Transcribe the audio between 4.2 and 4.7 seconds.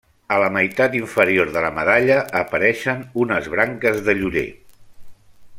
llorer.